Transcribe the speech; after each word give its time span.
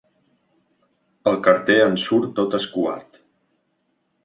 El 1.33 1.37
carter 1.49 1.77
en 1.83 1.99
surt 2.05 2.33
tot 2.41 2.59
escuat. 2.61 3.23